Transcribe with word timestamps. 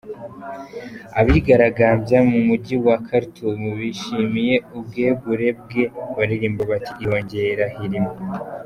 Abigaragarambya 1.19 2.19
mu 2.29 2.39
mujyi 2.47 2.75
wa 2.85 2.95
Khartoum 3.05 3.61
bishimiye 3.79 4.55
ubwegure 4.77 5.47
bwe 5.61 5.83
baririmba 6.17 6.63
bati 6.71 6.91
‘irongeye 7.03 7.49
irahirimye.’ 7.55 8.15